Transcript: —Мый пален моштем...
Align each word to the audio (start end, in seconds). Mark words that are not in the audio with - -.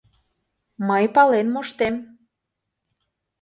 —Мый 0.87 1.05
пален 1.15 1.47
моштем... 1.55 1.95